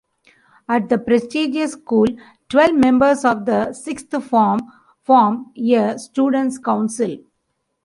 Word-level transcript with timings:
At 0.67 0.89
the 0.89 0.97
prestigious 0.97 1.73
school 1.73 2.07
twelve 2.49 2.73
members 2.73 3.23
of 3.23 3.45
the 3.45 3.71
Sixth 3.73 4.09
Form 4.23 4.61
form 5.03 5.51
a 5.55 5.99
Student's 5.99 6.57
Council. 6.57 7.17